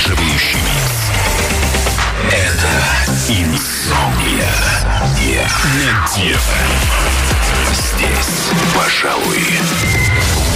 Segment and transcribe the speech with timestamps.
[0.00, 1.10] завораживающий микс.
[2.32, 2.68] Это
[3.28, 4.52] «Инсомния»
[5.16, 6.70] на DFM.
[7.72, 9.44] Здесь, пожалуй,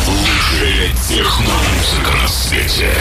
[0.07, 2.95] лучшая техно-музыка на свете.